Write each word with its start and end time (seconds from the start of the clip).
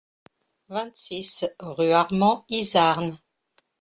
vingt-six 0.67 1.45
rue 1.59 1.93
Armand 1.93 2.43
Izarn 2.49 3.19